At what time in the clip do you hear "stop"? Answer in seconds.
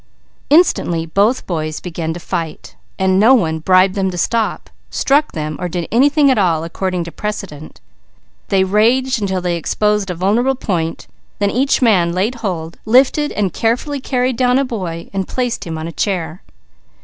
4.17-4.71